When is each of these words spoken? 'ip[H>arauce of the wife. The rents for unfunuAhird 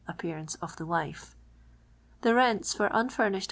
'ip[H>arauce 0.09 0.55
of 0.63 0.75
the 0.77 0.85
wife. 0.87 1.35
The 2.21 2.33
rents 2.33 2.73
for 2.73 2.89
unfunuAhird 2.89 3.39